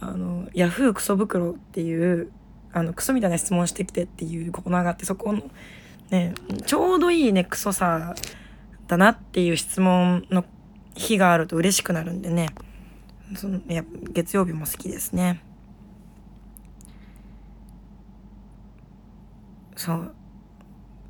[0.01, 2.31] あの、ヤフークソ袋っていう、
[2.73, 5.43] あの、クソみたいな質問してきてっていうコーナーがあって、そこの、
[6.09, 6.33] ね、
[6.65, 8.15] ちょうどいいね、クソさ
[8.87, 10.43] だなっていう質問の
[10.95, 12.49] 日があると嬉しくなるんでね、
[13.35, 15.43] その、や月曜日も好きですね。
[19.75, 20.15] そう。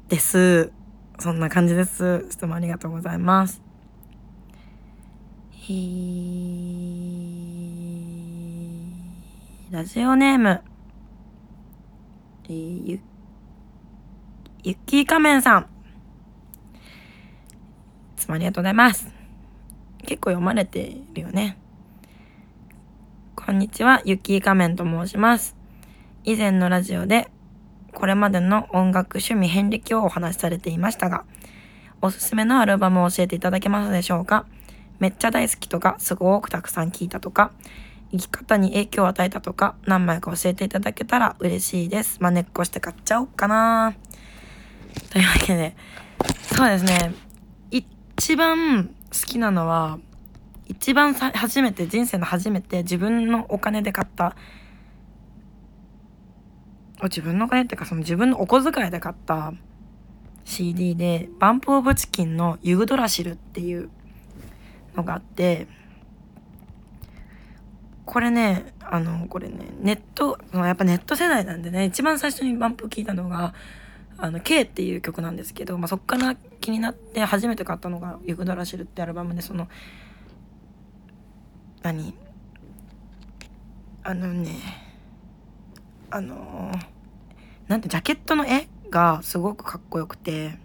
[0.10, 0.72] です。
[1.18, 2.26] そんな感じです。
[2.30, 3.62] 質問ありがとうございます。
[5.52, 7.41] へー
[9.72, 10.62] ラジオネーム、
[12.44, 13.00] えー、ゆ、
[14.64, 15.62] ゆっきー仮面さん。
[15.62, 15.66] い
[18.18, 19.08] つもありがとうございます。
[20.00, 21.58] 結構読まれてるよね。
[23.34, 25.56] こんにちは、ゆっきー仮面と申します。
[26.26, 27.32] 以前のラジオで、
[27.94, 31.24] これまでの音楽趣味遍歴をお話しされていましたが、
[32.02, 34.46] おすすめのアルバムを教えていただけますでしょうか
[35.00, 37.54] めっちゃ大好きとか、すごくたくさん聞いたとか、
[38.12, 42.18] 生き方に影響を与えたとか、何枚か教えていただけたら嬉しいです。
[42.22, 43.96] まねっこして買っちゃおうかな
[45.10, 45.76] というわけで、
[46.42, 47.14] そうですね。
[47.72, 48.92] 一番好
[49.26, 49.98] きなのは、
[50.68, 54.36] 一番初めて、人生の初めて自分のお金で買った、
[57.04, 59.54] 自分のお金っていうかその自分のお小遣いで買った
[60.46, 63.90] CD で、バンプオブチキンのユグドラシルっていう
[64.96, 65.68] のがあって、
[68.12, 73.54] これね、あの、これね、ネット、やっぱネット世代なんでね、一番最初にバンプを聞いたのが、
[74.18, 79.70] あの、K っていう曲なんですけど、まあ、そっから気になって初めて買ったのが、ユグドラシルってアルバムで、その、
[81.84, 82.14] 何？
[84.04, 84.58] あのね、
[86.10, 86.70] あの
[87.70, 90.60] なんて、ジャケットの絵がすごくかっこよくて、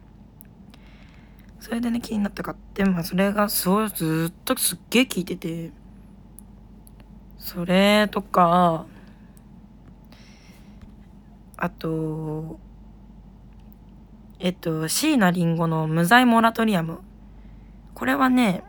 [1.61, 5.71] それでね、気になって買って、まあ、それがそう、ずっとすっげえ聴いてて、
[7.47, 8.87] それとか、
[11.57, 12.59] あと、
[14.41, 16.99] えっと、椎名林檎の無罪モラトリアム。
[17.95, 18.65] これはね、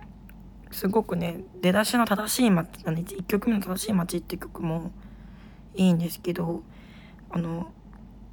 [0.70, 4.92] すごくね、出だしの正しい街、あの1曲目の正しい街って曲も
[5.74, 6.62] いいんですけど、
[7.32, 7.72] あの、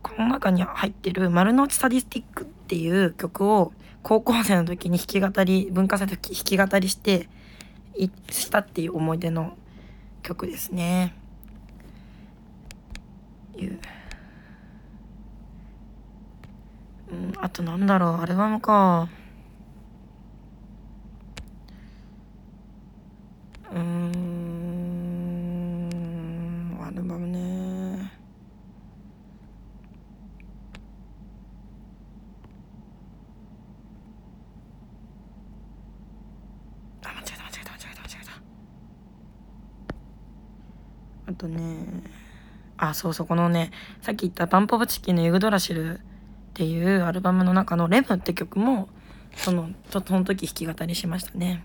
[0.02, 7.30] この中に入ってる丸の内サディスティックっていう曲を高校生の時に弾き語り、文化祭の時弾き語りして、
[8.28, 9.56] したっていう思い出の
[10.24, 11.14] 曲ですね。
[17.12, 17.14] う。
[17.14, 19.08] ん、あとなんだろう、アルバムか。
[23.70, 24.20] うん、
[26.80, 28.10] アルバムね。
[37.04, 38.32] あ、間違えた間違えた間違えた間違えた。
[41.26, 41.86] あとね、
[42.76, 46.00] あ、そうそう、このね、さっき言ったバンポブチキンのユグドラシルっ
[46.54, 48.88] ていうアルバムの中のレムって曲も、
[49.36, 51.64] その、ちょっとその時弾き語りしましたね。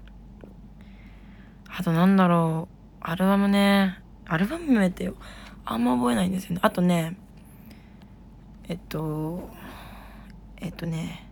[1.70, 5.12] あとなんだろう、アルバムね、アルバム名って、
[5.66, 6.60] あんま覚えないんですよね。
[6.62, 7.18] あとね、
[8.68, 9.50] えっと、
[10.58, 11.26] えっとね、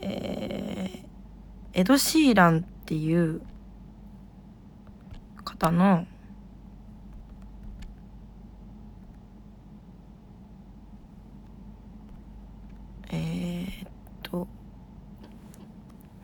[0.00, 3.42] えー、エド・シーランっていう
[5.44, 6.06] 方の、
[13.12, 13.88] えー、っ
[14.22, 14.46] と、ん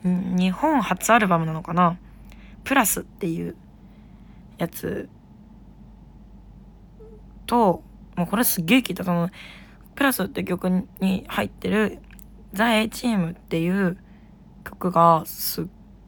[0.06, 1.98] 日本初アルバムなのかな？
[2.64, 3.56] プラスっていう
[4.58, 5.08] やつ
[7.46, 7.82] と、
[8.16, 9.04] もうこれすっげえ聞いた。
[9.04, 9.30] その、
[9.94, 10.68] プラスって曲
[11.00, 11.98] に入ってる
[12.52, 13.96] ザ・エチームっていう
[14.64, 15.64] 曲がすっ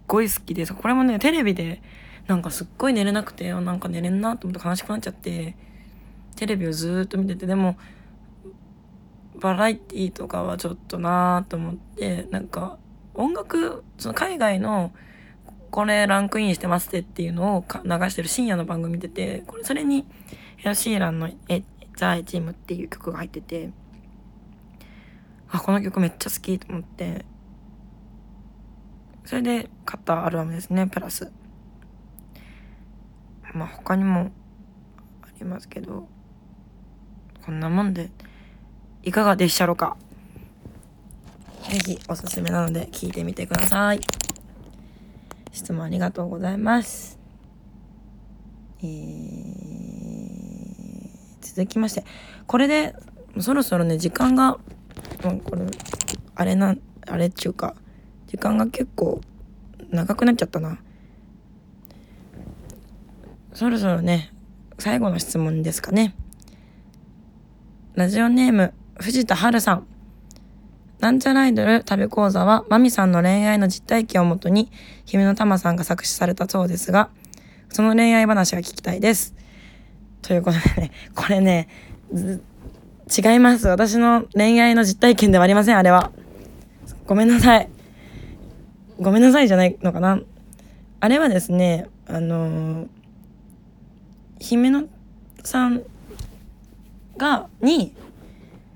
[0.07, 1.83] ごい好きで、これもね、テレビで
[2.27, 5.57] なんかすっごい寝れなくて、なんか寝れんなと思って悲しくなっちゃって、
[6.37, 7.77] テレビをずっと見てて、でも、
[9.41, 12.79] バラエティーとかはちょっとなーと思って、なんか
[13.19, 14.93] 音楽、その海外の
[15.71, 20.07] これランクインしてますってっていうのを流してる深夜の番組見て、これそれに
[20.65, 21.65] エアシーランのえ
[21.97, 23.71] ザ・エチームっていう曲が入ってて、
[25.51, 27.25] あ、この曲めっちゃ好きと思って、
[29.25, 31.33] それで買ったアルバムですね、プラス。
[33.53, 34.31] まあ他にも
[35.23, 36.07] ありますけど、
[37.45, 38.11] こんなもんで、
[39.03, 39.97] いかがでしたろうか
[41.69, 44.01] ぜひおすすめなので聞いてみてください。
[45.53, 47.19] 質問ありがとうございます。
[48.81, 48.89] えー、
[51.43, 52.05] 続きまして、
[52.47, 52.95] これで
[53.39, 54.59] そろそろね、時間が、う、
[55.45, 55.67] これ、
[56.35, 56.75] あれな、
[57.07, 57.75] あれっちゅうか、
[58.29, 59.21] 時間が結構
[59.91, 60.79] 長くなっちゃったな。
[63.53, 64.33] そろそろね、
[64.79, 66.15] 最後の質問ですかね。
[67.95, 69.98] ラジオネーム、藤田春さん。
[71.01, 74.71] なんちゃらアイドル旅講座は、マミさんの恋愛の実体験をもとに、
[75.05, 77.09] 姫の玉さんが作詞されたそうですが、
[77.69, 79.35] その恋愛話が聞きたいです。
[80.23, 81.69] ということでね、 これね、
[82.13, 83.69] 違います。
[83.69, 86.11] 私の恋愛の実体験ではありません、あれは。
[87.07, 87.69] ごめんなさい。
[88.99, 90.21] ごめんなさいじゃないのかな。
[90.99, 92.89] あれはですね、あのー、
[94.41, 94.89] 姫野
[95.45, 95.83] さん
[97.17, 97.95] が、に、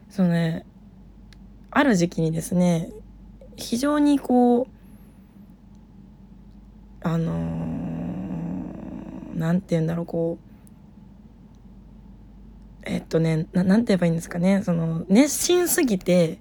[0.09, 0.65] そのね、
[1.75, 2.91] ある時期にですね
[3.57, 4.67] 非常にこう
[7.03, 10.53] あのー、て言うんだろうこう
[12.85, 16.39] えっとねななんて言えばいいんですかねその熱心すぎて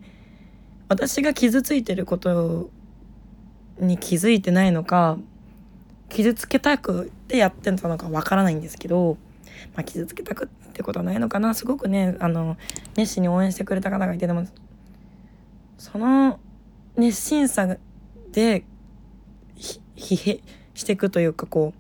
[0.90, 2.70] 私が傷ついてること
[3.80, 5.18] に気づいてないのか
[6.10, 9.18] 傷つけたくてやってたのかわからないんですけど、
[9.76, 12.58] まあ、傷つけたくってことはないのかなすごくねあの
[12.98, 14.46] 熱心に応援してくれた方がいてでも
[15.82, 16.40] その
[16.96, 17.66] 熱心さ
[18.32, 18.64] で
[19.56, 20.44] 疲弊
[20.76, 21.74] していくというかこ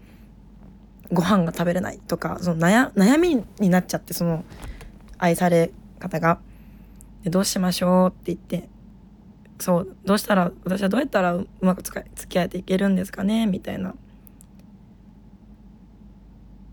[1.11, 4.43] うご飯が食べれないとかその悩悩みになっちゃってその
[5.19, 6.39] 愛され方が。
[7.23, 8.67] でどうしましょうって言って
[9.59, 13.91] そうどうしたら私はどうやったらうまく付き合えていけるんですかねみたいな。
[13.91, 13.93] っ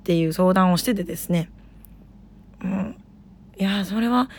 [0.04, 1.50] ていう相談をしててですね、
[2.64, 2.96] うん、
[3.58, 4.30] いやそれは、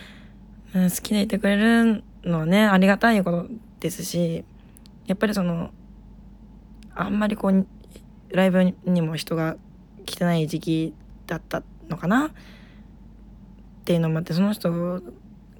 [0.73, 3.47] うん、好きでいてくれるのはねありがたいこと
[3.79, 4.43] ですし
[5.07, 5.71] やっぱりその
[6.95, 7.65] あんまりこう
[8.29, 9.57] ライブにも人が
[10.05, 10.93] 来てない時期
[11.27, 12.27] だったのかな？
[12.27, 12.31] っ
[13.85, 15.01] ていうのもあってその人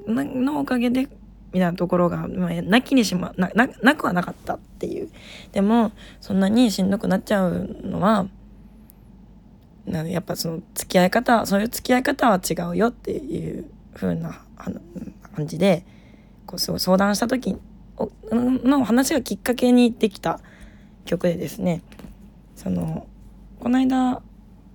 [0.07, 1.07] のおかげで
[1.51, 5.09] みたいなところが、まあ、なきにしまななくはなかったっていう。
[5.51, 8.27] でもそんなにしんどくなっちゃうのは
[9.87, 15.83] なやっぱその付き合い方そういう付き合い方は違うよっていう風な感じで
[16.49, 17.55] こうすごい相談した時
[18.31, 20.39] の話がきっかけにできた
[21.05, 21.83] 曲でですね。
[22.55, 23.05] その
[23.59, 24.23] この間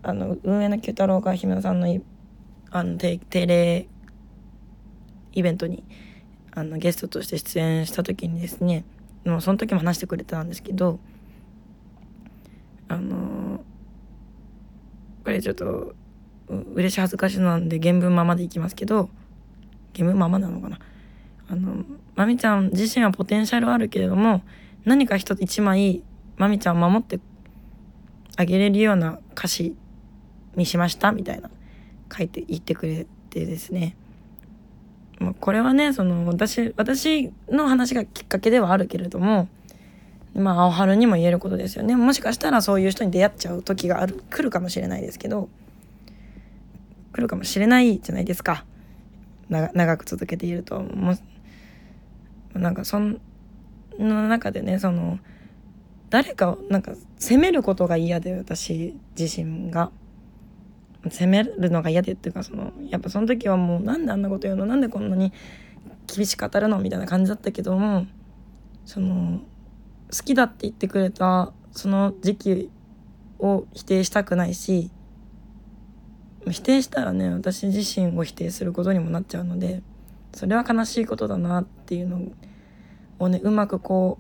[0.05, 2.01] あの運営の九太郎が姫野さんの
[2.71, 3.89] あの定例
[5.33, 5.83] イベントに
[6.53, 8.85] あのゲストとして出演した時にですね
[9.25, 11.01] もうその時も話してくれてたんですけど
[12.87, 13.65] あの
[15.25, 15.97] これちょっと
[16.75, 19.11] 嬉し恥ずかしいなんで原文ままでいきますけど
[19.93, 20.79] 原文ままなのかな？
[21.49, 24.43] あのまみちゃん自身はポテンシャルあるけれども
[24.85, 26.03] 何か一つ一枚
[26.37, 27.21] まみちゃんを守って
[28.37, 29.77] あげれるような歌詞
[30.57, 31.51] にしましたみたいな
[32.17, 33.97] 書いて言ってくれてですね。
[35.21, 39.49] まあ、これはねその私私の話がきっかけではあるけれども
[40.35, 41.95] まあ青春にも言えることですよね。
[41.95, 45.49] もしかしたらそういう人に出会っちゃう時がある来るかもしれないですけど
[47.13, 48.65] 来るかもしれないじゃないですか。
[49.49, 51.17] 長く続けているとも
[52.55, 53.19] なんかその
[54.29, 55.19] 中でねその
[56.11, 59.91] 誰かをなんか責めることが嫌で私自身が。
[61.11, 65.33] 責めるのが嫌でっていうかそのやっぱその時はもうなんであんなこと言うのなんでこんなに
[66.07, 68.07] 厳しく語るのみたいな感じだったけども
[68.85, 69.41] その
[70.11, 72.71] 好きだって言ってくれたその時期
[73.39, 74.91] を否定したくないし
[76.51, 79.83] 否定したらね私自身を否定することにもなっちゃうので
[80.35, 82.21] それは悲しいことだなっていうの
[83.19, 84.19] をねうまくこ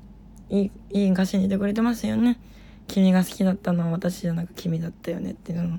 [0.50, 2.38] ういいいい歌詞に言ってくれてますよね。
[2.87, 5.79] 君が好きだったのは私じゃなく君だったよねっていうの。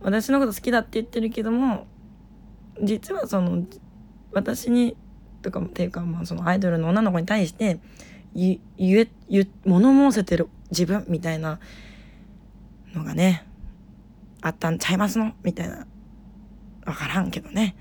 [0.00, 1.86] 私のこと好きだって言ってるけども
[2.82, 3.64] 実はその
[4.32, 4.96] 私に
[5.42, 7.78] とかっていうかまあそのアイドルの女の子に対して
[8.34, 9.08] 言え
[9.64, 11.60] 物申せてる自分みたいな
[12.94, 13.46] のがね
[14.40, 15.32] あったんちゃいますの？
[15.42, 15.86] みたいな。
[16.84, 17.76] 分からんけどね。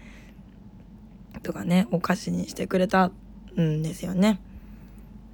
[1.43, 3.11] とかねお菓子にしてくれた
[3.59, 4.39] んですよね。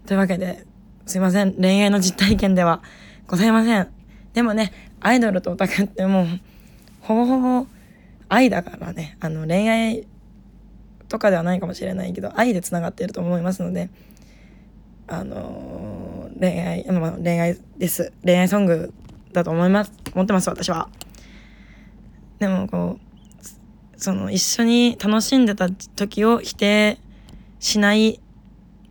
[0.06, 0.66] というわけで
[1.06, 2.82] すいません恋愛の実体験では
[3.28, 3.88] ございません。
[4.34, 6.28] でもねアイドルとオタクってもう
[7.02, 7.68] ほぼほぼ
[8.30, 10.08] 愛だからねあの恋愛
[11.08, 13.90] とかではないかもしれないけど愛でつながっていると思いますので
[15.08, 18.94] あのー、恋愛、まあ、恋愛です恋愛ソング
[19.32, 20.90] だと思います思ってます私は。
[22.40, 23.07] でもこう
[23.98, 27.00] その一緒に楽しんでた時を否定
[27.60, 28.20] しない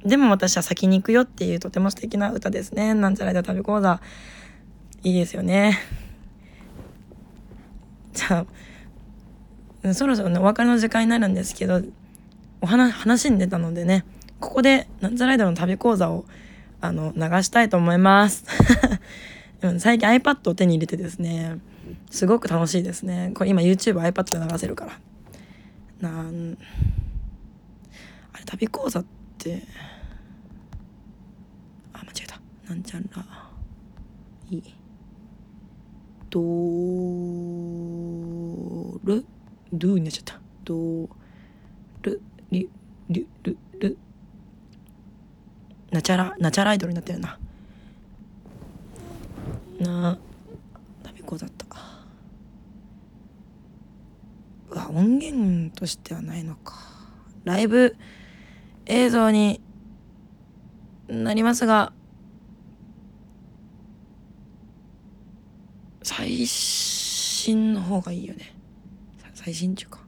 [0.05, 2.95] でも私は先に行くよっていうとても素敵な歌ですね。
[2.95, 4.01] なんちゃらで旅講座
[5.03, 5.79] いいですよね。
[8.15, 8.47] じゃ
[9.85, 11.83] あそろそろねお別れの時間になるんですけど
[12.61, 14.05] お話話に出たのでね
[14.41, 16.25] ここでなんちゃらイドの旅講座を
[16.81, 18.45] あの流したいと思います
[19.79, 21.59] 最近 iPad を手に入れてですね
[22.11, 23.33] すごく楽しいですね。
[23.35, 24.99] これ今 YouTubeiPad で流せるから。
[26.01, 26.59] なん
[28.33, 29.05] あれ旅講座っ
[29.39, 29.63] て
[31.93, 32.41] あ間違えた。
[32.69, 33.05] なんちゃら。
[34.51, 34.63] いい。
[36.31, 36.41] ド
[39.05, 39.25] ル？
[39.73, 40.41] ドゥになっちゃった。
[40.65, 41.09] ド
[42.03, 42.21] ル？
[42.51, 42.69] リ
[43.09, 43.97] リルル。
[45.91, 47.39] ナチャラナチャラアイドルになったよな。
[49.81, 50.19] な
[51.03, 51.67] ダメこだった
[54.71, 56.75] うわ音源としてはないのか
[57.45, 57.97] ライブ
[58.87, 59.61] 映像に
[61.09, 61.93] なりますが、
[66.03, 68.55] 最新の方がいいよね。
[69.35, 70.01] 最新中か。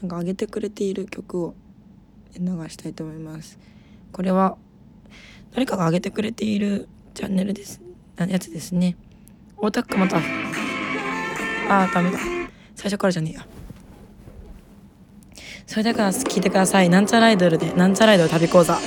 [0.00, 1.54] なんか上げてくれている曲を
[2.38, 3.58] 流したいと思います。
[4.12, 4.56] これは
[5.52, 7.80] 誰かが上げてくれているチャンネルです。
[8.18, 8.96] あやつですね。
[9.58, 10.16] オタックまた。
[10.16, 12.18] あー、ダメだ。
[12.74, 13.46] 最初からじゃねえや。
[15.66, 16.88] それだから聞いてください。
[16.88, 18.78] なんちゃらアイドルで、なんちゃらアイドル旅講座。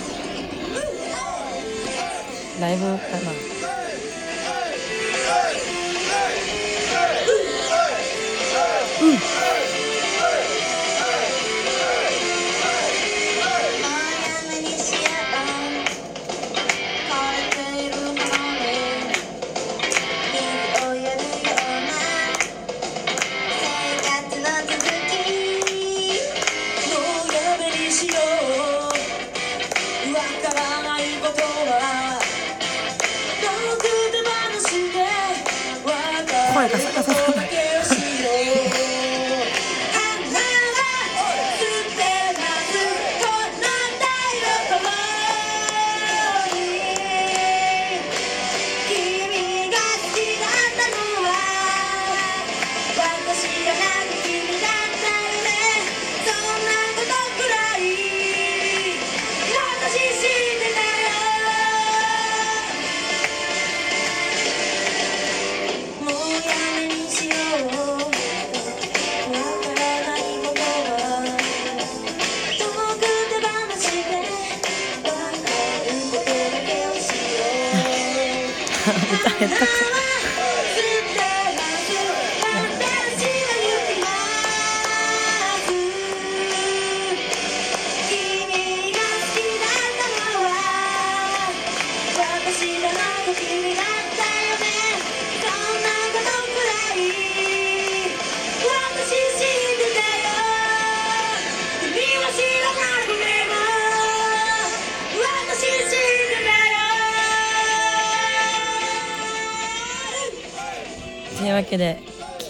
[2.60, 3.55] ライブかな。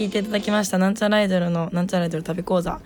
[0.05, 0.77] 聞いていただきました。
[0.77, 2.79] なんちゃらアイドルのなんちゃらアイドル旅講座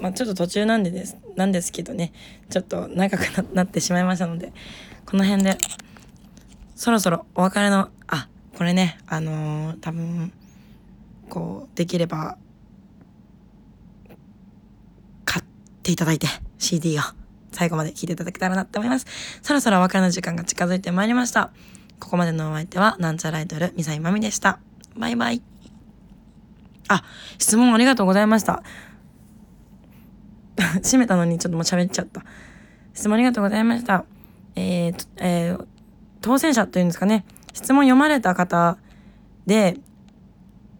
[0.00, 2.12] まあちょっと途中なんでですなんですけどね。
[2.50, 4.52] ちょっと長くななってしまいましたので
[5.06, 5.56] この辺で
[6.74, 10.32] そろそろお別れのあこれねあのー多分
[11.28, 12.38] こうできれば
[15.24, 15.44] 買っ
[15.84, 16.26] ていただいて
[16.58, 17.02] CD を
[17.52, 19.06] 最後まで聴いていただけたらなって思います。
[19.42, 21.52] そろそろお別れの時間が近づいてまいりました。
[22.00, 24.58] ここまでのお相手はなんちゃらアイドルミサイマミでした。
[24.96, 25.57] バイバイ。
[26.88, 27.04] あ
[27.38, 28.62] 質問ありがとうございました。
[30.82, 32.24] 閉めたのにちょっともう喋っちゃった。
[32.94, 34.04] 質問ありがとうございました。
[34.56, 35.66] えーとえー
[36.20, 37.24] 当選者というんですかね。
[37.52, 38.78] 質問読まれた方
[39.46, 39.78] で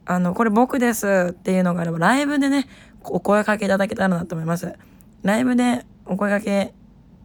[0.04, 2.66] あのこれ僕ですっていうのがあればライブでね
[3.04, 4.74] お声かけいただけたらなと思います。
[5.22, 6.74] ライブでお声かけ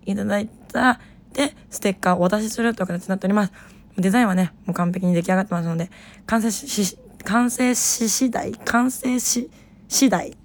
[0.06, 1.00] いただいた
[1.34, 3.54] でステッカーをお渡しするという形になっております。
[3.98, 5.90] デザインはねもう完璧に出来上がってますので
[6.26, 9.50] 完成しし完成し次第完成し
[9.88, 10.38] 次第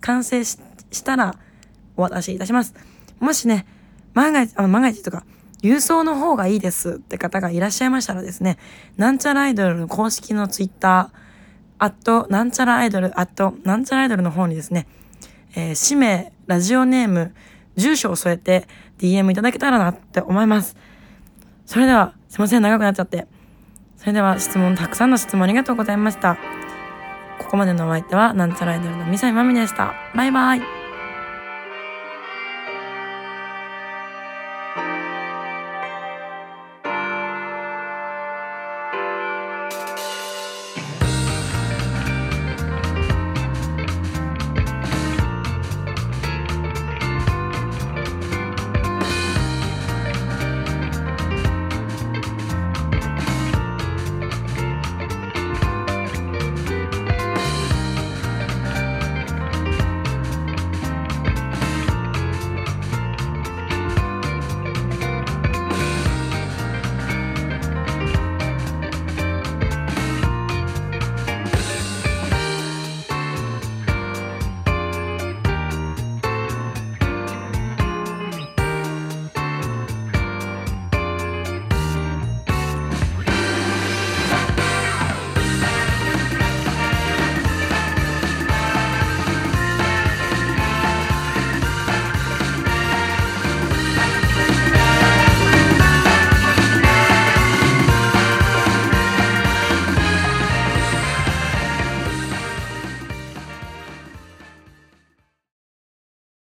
[0.00, 0.58] 完成し
[1.04, 1.34] たら
[1.96, 2.74] お渡しいたします。
[3.20, 3.66] もしね
[4.12, 5.24] 万が一あの万が一とか
[5.62, 8.58] 郵送の方がいいですって方がいらっしゃいましたらですね
[8.96, 11.24] なんちゃらアイドルの公式のツイッター
[11.78, 14.86] アットなんちゃらアイドルアットなんちゃらアイドルの方にですね、
[15.56, 17.34] えー氏名ラジオネーム
[17.76, 20.76] 住所を添えて DM いただけたらなって思います。
[21.66, 23.26] それではすいません長くなっちゃって。
[24.04, 26.36] それでは質問たくさんの質問ありがとうございました。
[27.38, 29.94] ここまでのお相手はなんちゃらアイドルのミサイマミでした。
[30.14, 30.83] バイバイ。